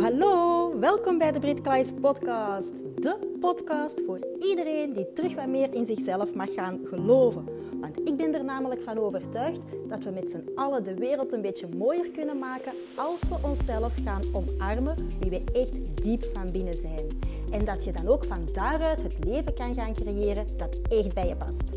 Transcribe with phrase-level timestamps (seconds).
[0.00, 0.78] hallo.
[0.78, 2.72] Welkom bij de Brit Klaes podcast.
[2.94, 7.44] De podcast voor iedereen die terug wat meer in zichzelf mag gaan geloven.
[7.80, 11.40] Want ik ben er namelijk van overtuigd dat we met z'n allen de wereld een
[11.40, 16.76] beetje mooier kunnen maken als we onszelf gaan omarmen wie we echt diep van binnen
[16.76, 17.18] zijn.
[17.50, 21.28] En dat je dan ook van daaruit het leven kan gaan creëren dat echt bij
[21.28, 21.72] je past.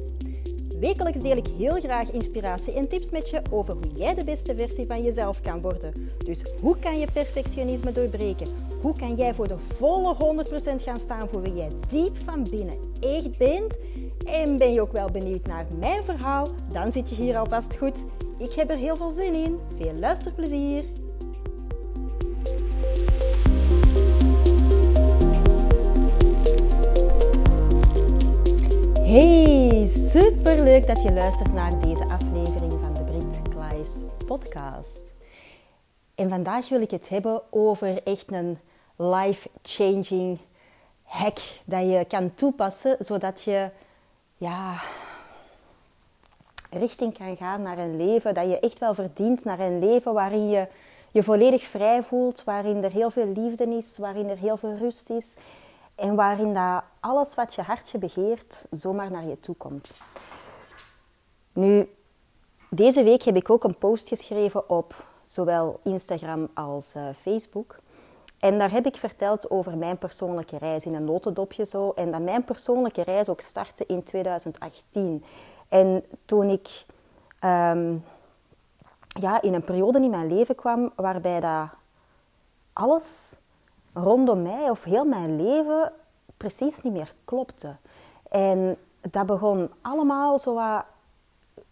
[0.80, 4.56] Wekelijks deel ik heel graag inspiratie en tips met je over hoe jij de beste
[4.56, 6.10] versie van jezelf kan worden.
[6.24, 8.48] Dus hoe kan je perfectionisme doorbreken?
[8.82, 10.46] Hoe kan jij voor de volle
[10.80, 13.78] 100% gaan staan voor wie jij diep van binnen echt bent?
[14.24, 16.48] En ben je ook wel benieuwd naar mijn verhaal?
[16.72, 18.06] Dan zit je hier alvast goed.
[18.38, 19.60] Ik heb er heel veel zin in.
[19.78, 21.03] Veel luisterplezier!
[29.14, 33.90] Hey, super leuk dat je luistert naar deze aflevering van de Brit Klaes
[34.26, 35.02] podcast.
[36.16, 38.58] En vandaag wil ik het hebben over echt een
[38.96, 40.38] life-changing
[41.04, 43.70] hack dat je kan toepassen zodat je
[44.38, 44.82] ja,
[46.72, 50.50] richting kan gaan naar een leven dat je echt wel verdient, naar een leven waarin
[50.50, 50.68] je
[51.12, 55.10] je volledig vrij voelt, waarin er heel veel liefde is, waarin er heel veel rust
[55.10, 55.36] is
[55.96, 59.94] en waarin dat alles wat je hartje begeert zomaar naar je toe komt.
[61.54, 61.90] Nu,
[62.70, 67.80] deze week heb ik ook een post geschreven op zowel Instagram als uh, Facebook.
[68.40, 71.92] En daar heb ik verteld over mijn persoonlijke reis in een notendopje zo.
[71.92, 75.24] En dat mijn persoonlijke reis ook startte in 2018.
[75.70, 76.86] En toen ik
[77.44, 78.04] um,
[79.08, 81.68] ja, in een periode in mijn leven kwam waarbij dat
[82.74, 83.36] alles
[83.94, 85.92] rondom mij of heel mijn leven
[86.38, 87.76] precies niet meer klopte.
[88.30, 90.84] En dat begon allemaal zo wat,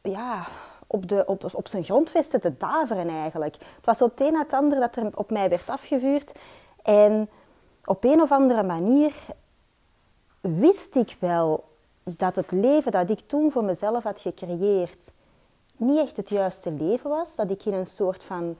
[0.01, 0.47] ja,
[0.87, 3.55] op, de, op, op zijn grondvesten te daveren eigenlijk.
[3.55, 6.31] Het was zo het een na het ander dat er op mij werd afgevuurd.
[6.83, 7.29] En
[7.85, 9.13] op een of andere manier
[10.41, 11.63] wist ik wel
[12.03, 15.11] dat het leven dat ik toen voor mezelf had gecreëerd
[15.77, 17.35] niet echt het juiste leven was.
[17.35, 18.57] Dat ik in een soort van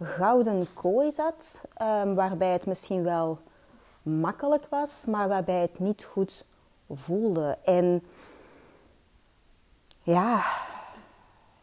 [0.00, 3.38] gouden kooi zat, um, waarbij het misschien wel
[4.02, 6.44] makkelijk was, maar waarbij het niet goed
[6.88, 7.58] voelde.
[7.64, 8.04] En
[10.02, 10.44] ja,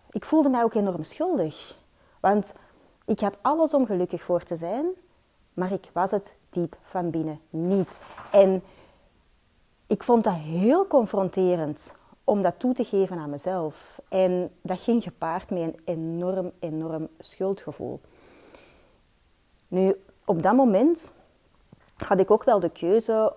[0.10, 1.78] ik voelde mij ook enorm schuldig.
[2.20, 2.56] Want
[3.06, 4.86] ik had alles om gelukkig voor te zijn,
[5.54, 7.98] maar ik was het diep van binnen niet.
[8.32, 8.64] En
[9.88, 14.02] ik vond dat heel confronterend om dat toe te geven aan mezelf.
[14.10, 18.00] En dat ging gepaard met een enorm, enorm schuldgevoel.
[19.68, 21.14] Nu, op dat moment
[21.98, 23.34] had ik ook wel de keuze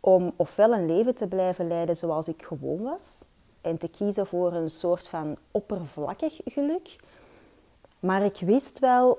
[0.00, 3.24] om ofwel een leven te blijven leiden zoals ik gewoon was
[3.60, 6.96] en te kiezen voor een soort van oppervlakkig geluk.
[8.00, 9.18] Maar ik wist wel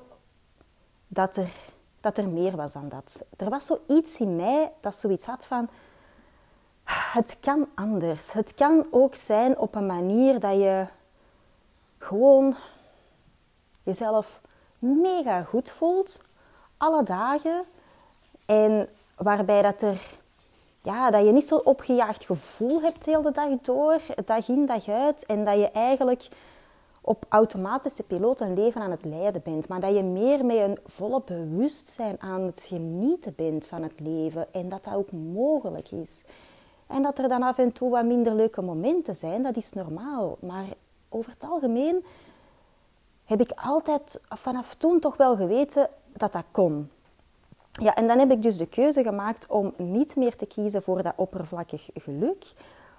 [1.07, 1.53] dat er,
[1.99, 3.25] dat er meer was dan dat.
[3.37, 5.69] Er was zoiets in mij dat zoiets had van...
[6.85, 8.31] Het kan anders.
[8.31, 10.85] Het kan ook zijn op een manier dat je
[11.97, 12.55] gewoon
[13.81, 14.41] jezelf
[14.85, 16.21] mega goed voelt,
[16.77, 17.63] alle dagen.
[18.45, 20.17] En waarbij dat er,
[20.81, 24.87] ja, dat je niet zo'n opgejaagd gevoel hebt de hele dag door, dag in, dag
[24.87, 25.25] uit.
[25.25, 26.27] En dat je eigenlijk
[27.01, 29.67] op automatische piloot een leven aan het leiden bent.
[29.67, 34.53] Maar dat je meer met een volle bewustzijn aan het genieten bent van het leven.
[34.53, 36.23] En dat dat ook mogelijk is.
[36.87, 40.37] En dat er dan af en toe wat minder leuke momenten zijn, dat is normaal.
[40.39, 40.65] Maar
[41.09, 42.05] over het algemeen
[43.25, 46.89] heb ik altijd vanaf toen toch wel geweten dat dat kon.
[47.71, 51.03] Ja, en dan heb ik dus de keuze gemaakt om niet meer te kiezen voor
[51.03, 52.53] dat oppervlakkig geluk,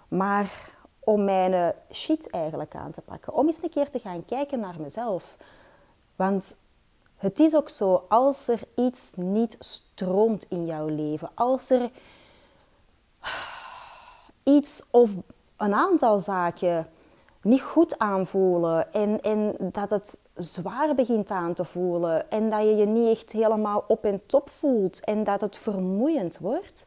[0.09, 0.71] maar
[1.01, 3.33] om mijn shit eigenlijk aan te pakken.
[3.33, 5.37] Om eens een keer te gaan kijken naar mezelf.
[6.17, 6.57] Want
[7.17, 11.91] het is ook zo, als er iets niet stroomt in jouw leven, als er
[14.43, 15.11] iets of
[15.57, 16.91] een aantal zaken
[17.47, 22.75] niet goed aanvoelen en, en dat het zwaar begint aan te voelen en dat je
[22.77, 26.85] je niet echt helemaal op en top voelt en dat het vermoeiend wordt,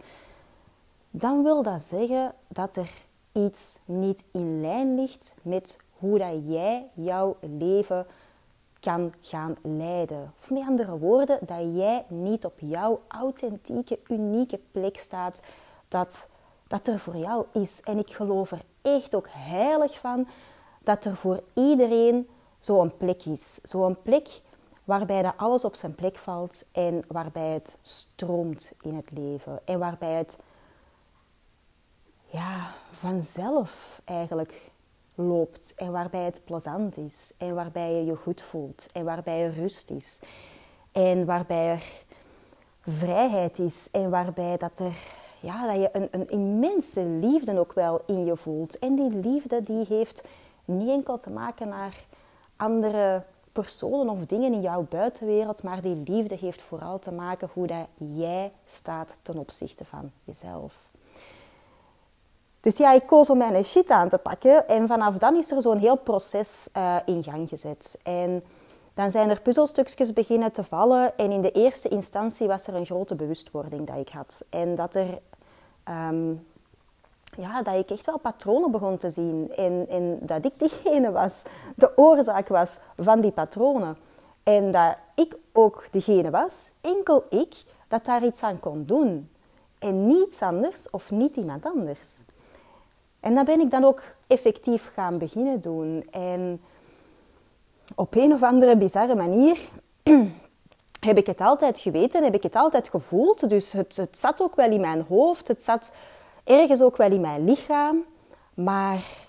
[1.12, 2.92] dan wil dat zeggen dat er
[3.32, 8.06] iets niet in lijn ligt met hoe dat jij jouw leven
[8.80, 10.34] kan gaan leiden.
[10.40, 15.40] Of met andere woorden, dat jij niet op jouw authentieke, unieke plek staat
[15.88, 16.28] dat,
[16.70, 17.82] dat er voor jou is.
[17.84, 20.28] En ik geloof er echt ook heilig van
[20.84, 22.30] dat er voor iedereen
[22.60, 23.60] zo'n plek is.
[23.64, 24.42] Zo'n plek
[24.84, 29.60] waarbij dat alles op zijn plek valt en waarbij het stroomt in het leven.
[29.66, 30.38] En waarbij het
[32.26, 34.72] ja, vanzelf eigenlijk
[35.16, 35.74] loopt.
[35.76, 37.34] En waarbij het plezant is.
[37.38, 38.86] En waarbij je je goed voelt.
[38.94, 40.20] En waarbij er rust is.
[40.92, 41.84] En waarbij er
[42.82, 44.98] vrijheid is en waarbij dat, er,
[45.40, 48.80] ja, dat je een, een immense liefde ook wel in je voelt.
[48.80, 50.24] En die liefde die heeft
[50.66, 52.06] niet enkel te maken naar
[52.56, 57.68] andere personen of dingen in jouw buitenwereld, maar die liefde heeft vooral te maken hoe
[57.68, 60.74] dat jij staat ten opzichte van jezelf.
[62.62, 65.62] Dus ja, ik koos om mijn shit aan te pakken en vanaf dan is er
[65.62, 68.00] zo'n heel proces uh, in gang gezet.
[68.04, 68.44] En
[68.94, 72.86] dan zijn er puzzelstukjes beginnen te vallen en in de eerste instantie was er een
[72.86, 74.46] grote bewustwording dat ik had.
[74.50, 75.20] En dat er
[75.90, 76.48] um,
[77.38, 79.52] ja, dat ik echt wel patronen begon te zien.
[79.56, 81.44] En, en dat ik diegene was,
[81.76, 83.98] de oorzaak was van die patronen.
[84.44, 89.30] En dat ik ook degene was, enkel ik, dat daar iets aan kon doen.
[89.80, 92.18] En niets anders of niet iemand anders.
[93.20, 96.08] En dat ben ik dan ook effectief gaan beginnen doen.
[96.12, 96.62] En
[97.96, 99.60] op een of andere bizarre manier
[101.00, 103.50] heb ik het altijd geweten, heb ik het altijd gevoeld.
[103.50, 105.92] Dus het, het zat ook wel in mijn hoofd, het zat
[106.44, 108.06] ergens ook wel in mijn lichaam.
[108.54, 109.28] Maar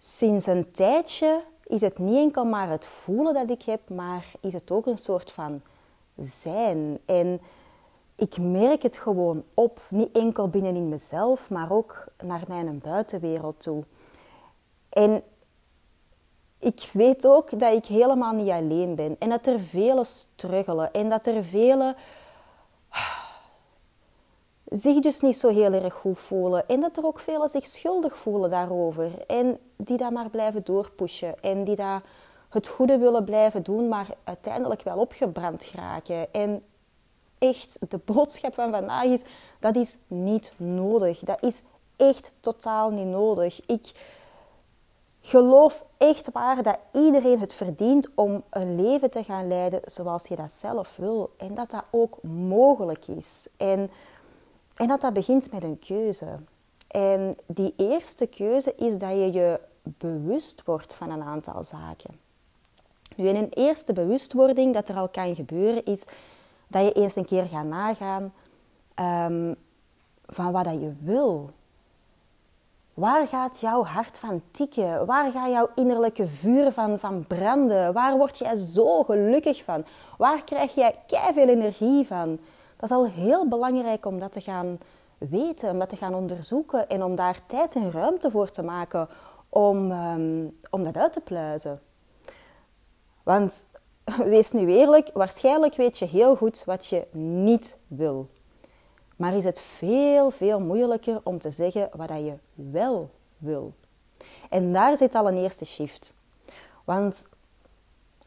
[0.00, 4.52] sinds een tijdje is het niet enkel maar het voelen dat ik heb, maar is
[4.52, 5.62] het ook een soort van
[6.20, 6.98] zijn.
[7.04, 7.40] En
[8.14, 13.84] ik merk het gewoon op, niet enkel binnenin mezelf, maar ook naar mijn buitenwereld toe.
[14.88, 15.22] En
[16.58, 21.08] ik weet ook dat ik helemaal niet alleen ben en dat er vele struggelen en
[21.08, 21.94] dat er vele
[24.70, 26.68] zich dus niet zo heel erg goed voelen.
[26.68, 29.10] En dat er ook velen zich schuldig voelen daarover.
[29.26, 31.42] En die dat maar blijven doorpushen.
[31.42, 32.02] En die dat
[32.48, 36.32] het goede willen blijven doen, maar uiteindelijk wel opgebrand geraken.
[36.32, 36.62] En
[37.38, 39.22] echt, de boodschap van vandaag is,
[39.60, 41.18] dat is niet nodig.
[41.18, 41.62] Dat is
[41.96, 43.60] echt totaal niet nodig.
[43.66, 43.92] Ik
[45.26, 50.36] geloof echt waar dat iedereen het verdient om een leven te gaan leiden zoals je
[50.36, 51.34] dat zelf wil.
[51.36, 53.48] En dat dat ook mogelijk is.
[53.56, 53.90] En
[54.76, 56.38] en dat dat begint met een keuze.
[56.88, 62.18] En die eerste keuze is dat je je bewust wordt van een aantal zaken.
[63.16, 66.04] Nu, in een eerste bewustwording dat er al kan gebeuren, is
[66.68, 68.32] dat je eens een keer gaat nagaan
[69.30, 69.56] um,
[70.26, 71.50] van wat dat je wil.
[72.96, 75.06] Waar gaat jouw hart van tikken?
[75.06, 77.92] Waar gaat jouw innerlijke vuur van, van branden?
[77.92, 79.84] Waar word jij zo gelukkig van?
[80.18, 82.38] Waar krijg jij veel energie van?
[82.76, 84.78] Dat is al heel belangrijk om dat te gaan
[85.18, 89.08] weten, om dat te gaan onderzoeken en om daar tijd en ruimte voor te maken
[89.48, 91.80] om, um, om dat uit te pluizen.
[93.22, 93.66] Want
[94.34, 98.28] wees nu eerlijk, waarschijnlijk weet je heel goed wat je niet wil.
[99.16, 103.72] Maar is het veel, veel moeilijker om te zeggen wat je wel wil.
[104.50, 106.14] En daar zit al een eerste shift.
[106.84, 107.28] Want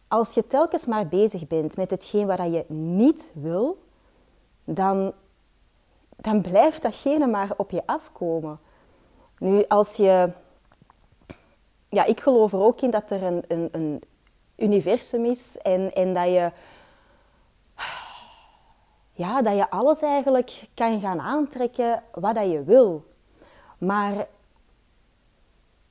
[0.08, 3.84] als je telkens maar bezig bent met hetgeen wat je niet wil,
[4.66, 5.14] dan,
[6.16, 8.60] dan blijft datgene maar op je afkomen.
[9.38, 10.32] Nu, als je...
[11.90, 14.02] Ja, ik geloof er ook in dat er een, een, een
[14.56, 16.52] universum is en, en dat je...
[19.20, 23.06] Ja, dat je alles eigenlijk kan gaan aantrekken wat dat je wil.
[23.78, 24.28] Maar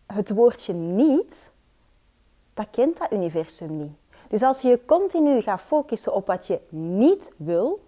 [0.07, 1.53] het woordje niet,
[2.55, 3.93] dat kent dat universum niet.
[4.29, 7.81] Dus als je continu gaat focussen op wat je niet wil,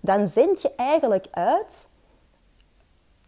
[0.00, 1.88] dan zend je eigenlijk uit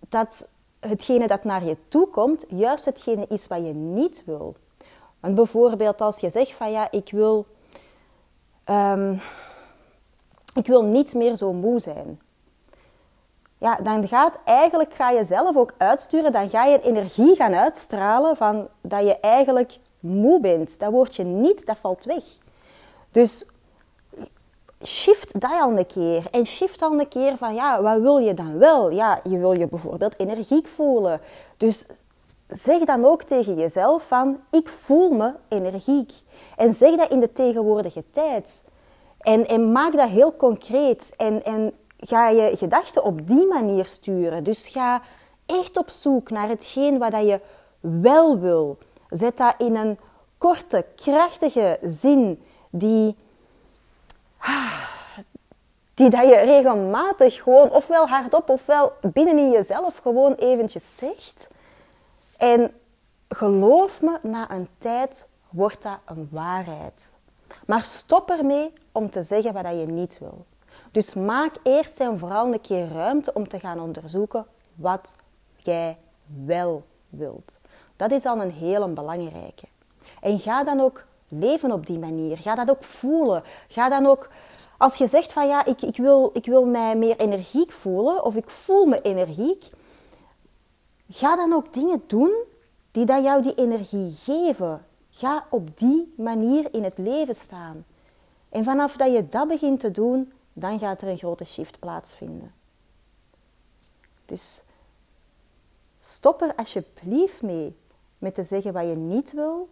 [0.09, 0.49] dat
[0.81, 4.57] hetgene dat naar je toe komt, juist hetgene is wat je niet wil.
[5.21, 7.47] Want bijvoorbeeld als je zegt van ja, ik wil,
[8.64, 9.21] um,
[10.54, 12.21] ik wil niet meer zo moe zijn.
[13.59, 18.37] Ja, dan gaat eigenlijk, ga je zelf ook uitsturen, dan ga je energie gaan uitstralen
[18.37, 20.78] van dat je eigenlijk moe bent.
[20.78, 22.25] Dat word je niet, dat valt weg.
[23.11, 23.50] Dus
[24.85, 26.26] shift dat al een keer.
[26.30, 28.90] En shift al een keer van, ja, wat wil je dan wel?
[28.90, 31.21] Ja, je wil je bijvoorbeeld energiek voelen.
[31.56, 31.87] Dus
[32.49, 36.12] zeg dan ook tegen jezelf van, ik voel me energiek.
[36.56, 38.62] En zeg dat in de tegenwoordige tijd.
[39.23, 41.14] En, en maak dat heel concreet.
[41.17, 44.45] En, en ga je gedachten op die manier sturen.
[44.45, 45.02] Dus ga
[45.47, 47.41] echt op zoek naar hetgeen wat je
[47.81, 48.79] wel wil.
[49.09, 49.99] Zet dat in een
[50.38, 53.17] korte, krachtige zin die
[55.95, 61.49] die dat je regelmatig gewoon ofwel hardop ofwel binnenin jezelf gewoon eventjes zegt.
[62.38, 62.75] En
[63.29, 67.11] geloof me, na een tijd wordt dat een waarheid.
[67.66, 70.44] Maar stop ermee om te zeggen wat je niet wil.
[70.90, 75.14] Dus maak eerst en vooral een keer ruimte om te gaan onderzoeken wat
[75.56, 75.99] jij
[76.44, 77.59] wel wilt.
[77.97, 79.66] Dat is dan een hele belangrijke.
[80.21, 82.37] En ga dan ook leven op die manier.
[82.37, 83.42] Ga dat ook voelen.
[83.68, 84.28] Ga dan ook,
[84.78, 88.35] als je zegt van ja, ik, ik, wil, ik wil mij meer energiek voelen of
[88.35, 89.64] ik voel me energiek,
[91.09, 92.32] ga dan ook dingen doen
[92.90, 94.85] die dat jou die energie geven.
[95.14, 97.85] Ga op die manier in het leven staan.
[98.49, 102.52] En vanaf dat je dat begint te doen, dan gaat er een grote shift plaatsvinden.
[104.25, 104.62] Dus
[105.99, 107.76] stop er alsjeblieft mee
[108.19, 109.69] met te zeggen wat je niet wil.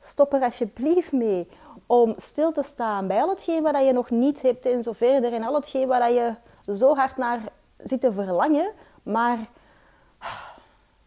[0.00, 1.48] Stop er alsjeblieft mee
[1.86, 5.32] om stil te staan bij al hetgeen wat je nog niet hebt en zo verder.
[5.32, 6.34] En al hetgeen waar je
[6.74, 7.52] zo hard naar
[7.84, 8.72] zit te verlangen.
[9.02, 9.48] Maar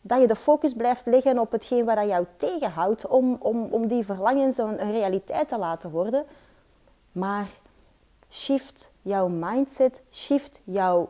[0.07, 4.05] dat je de focus blijft leggen op hetgeen wat jou tegenhoudt om, om, om die
[4.05, 6.25] verlangens een, realiteit te laten worden.
[7.11, 7.47] Maar
[8.29, 11.09] shift jouw mindset, shift jouw,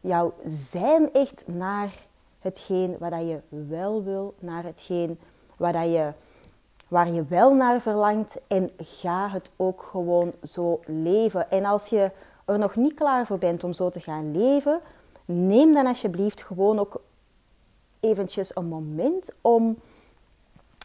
[0.00, 1.92] jouw zijn echt naar
[2.38, 5.18] hetgeen wat je wel wil, naar hetgeen
[5.56, 6.12] wat je,
[6.88, 11.50] waar je wel naar verlangt en ga het ook gewoon zo leven.
[11.50, 12.10] En als je
[12.44, 14.80] er nog niet klaar voor bent om zo te gaan leven,
[15.24, 17.00] neem dan alsjeblieft gewoon ook
[18.00, 19.78] eventjes een moment om,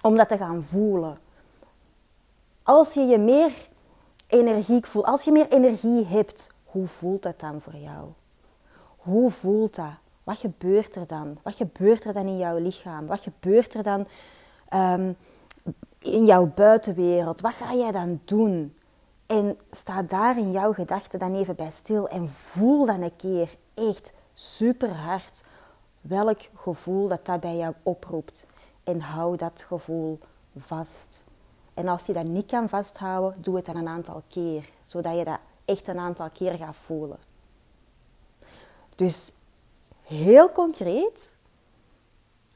[0.01, 1.17] om dat te gaan voelen.
[2.63, 3.51] Als je je meer
[4.27, 8.07] energiek voelt, als je meer energie hebt, hoe voelt dat dan voor jou?
[8.97, 9.93] Hoe voelt dat?
[10.23, 11.37] Wat gebeurt er dan?
[11.43, 13.05] Wat gebeurt er dan in jouw lichaam?
[13.05, 14.07] Wat gebeurt er dan
[14.69, 15.11] ehm,
[15.99, 17.41] in jouw buitenwereld?
[17.41, 18.75] Wat ga jij dan doen?
[19.25, 23.55] En sta daar in jouw gedachten dan even bij stil en voel dan een keer
[23.73, 25.43] echt super hard
[26.07, 28.45] welk gevoel dat dat bij jou oproept.
[28.83, 30.19] En hou dat gevoel
[30.57, 31.23] vast.
[31.73, 35.23] En als je dat niet kan vasthouden, doe het dan een aantal keer, zodat je
[35.23, 37.17] dat echt een aantal keer gaat voelen.
[38.95, 39.33] Dus
[40.01, 41.33] heel concreet,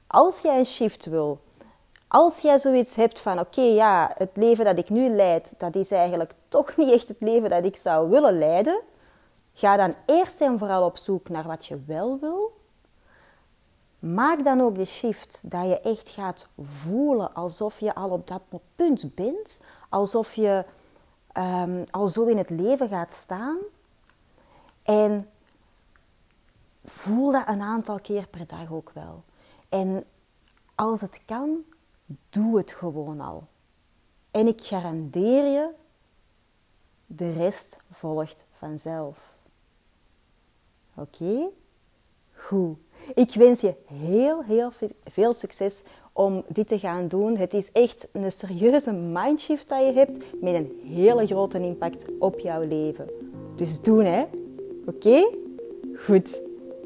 [0.07, 1.39] als jij een shift wil,
[2.07, 5.91] als jij zoiets hebt van oké, ja, het leven dat ik nu leid, dat is
[5.91, 8.81] eigenlijk toch niet echt het leven dat ik zou willen leiden,
[9.53, 12.58] ga dan eerst en vooral op zoek naar wat je wel wil.
[13.99, 18.41] Maak dan ook de shift dat je echt gaat voelen alsof je al op dat
[18.75, 20.65] punt bent, alsof je
[21.37, 23.57] um, al zo in het leven gaat staan.
[24.83, 25.29] En
[26.83, 29.23] voel dat een aantal keer per dag ook wel.
[29.69, 30.03] En
[30.75, 31.63] als het kan,
[32.29, 33.47] doe het gewoon al.
[34.31, 35.71] En ik garandeer je,
[37.05, 39.17] de rest volgt vanzelf.
[40.95, 41.49] Oké?
[42.33, 42.77] Goed.
[43.15, 44.71] Ik wens je heel, heel
[45.09, 47.37] veel succes om dit te gaan doen.
[47.37, 52.39] Het is echt een serieuze mindshift dat je hebt met een hele grote impact op
[52.39, 53.09] jouw leven.
[53.55, 54.23] Dus doen hè.
[54.85, 55.29] Oké?
[55.95, 56.41] Goed.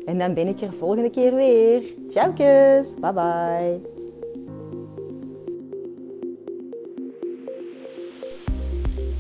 [0.06, 1.84] En dan ben ik er volgende keer weer.
[2.10, 2.94] Ciao kus.
[2.94, 3.92] Bye bye.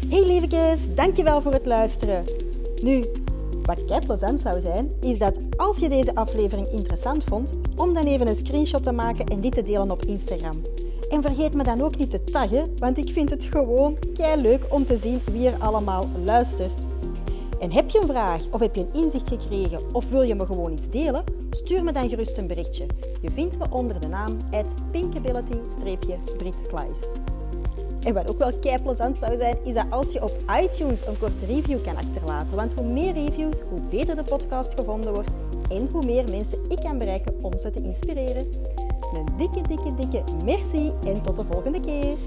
[0.10, 2.24] Hey lievekes, dankjewel voor het luisteren.
[2.82, 3.04] Nu,
[3.66, 8.06] wat kei plezant zou zijn, is dat als je deze aflevering interessant vond, om dan
[8.06, 10.62] even een screenshot te maken en dit te delen op Instagram.
[11.10, 14.66] En vergeet me dan ook niet te taggen, want ik vind het gewoon kei leuk
[14.70, 16.86] om te zien wie er allemaal luistert.
[17.60, 20.46] En heb je een vraag of heb je een inzicht gekregen of wil je me
[20.46, 21.24] gewoon iets delen?
[21.50, 22.86] Stuur me dan gerust een berichtje.
[23.22, 24.38] Je vindt me onder de naam
[24.92, 27.00] pinkability-britkleis.
[28.04, 31.18] En wat ook wel kei plezant zou zijn, is dat als je op iTunes een
[31.18, 32.58] korte review kan achterlaten.
[32.58, 35.36] Want hoe meer reviews, hoe beter de podcast gevonden wordt
[35.70, 38.48] en hoe meer mensen ik kan bereiken om ze te inspireren.
[39.14, 42.18] Een dikke, dikke, dikke merci en tot de volgende keer.